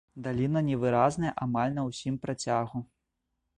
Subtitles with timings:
[0.27, 2.85] Даліна невыразная амаль на ўсім працягу.